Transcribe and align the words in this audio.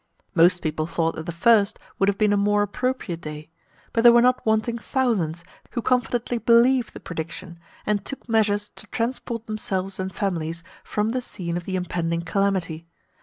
Most 0.33 0.63
people 0.63 0.87
thought 0.87 1.15
that 1.15 1.27
the 1.27 1.31
first 1.31 1.77
would 1.99 2.09
have 2.09 2.17
been 2.17 2.33
a 2.33 2.35
more 2.35 2.63
appropriate 2.63 3.21
day; 3.21 3.49
but 3.93 4.01
there 4.01 4.11
were 4.11 4.19
not 4.23 4.43
wanting 4.47 4.79
thousands 4.79 5.43
who 5.73 5.81
confidently 5.83 6.39
believed 6.39 6.93
the 6.95 6.99
prediction, 6.99 7.59
and 7.85 8.03
took 8.03 8.27
measures 8.27 8.69
to 8.77 8.87
transport 8.87 9.45
themselves 9.45 9.99
and 9.99 10.11
families 10.11 10.63
from 10.83 11.09
the 11.09 11.21
scene 11.21 11.55
of 11.55 11.65
the 11.65 11.75
impending 11.75 12.23
calamity. 12.23 12.87